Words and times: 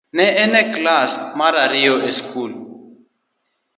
Ne 0.17 0.25
an 0.43 0.53
e 0.61 0.63
klas 0.75 1.11
mar 1.39 1.53
ariyo 1.63 1.95
e 2.09 2.11
skul. 2.19 2.51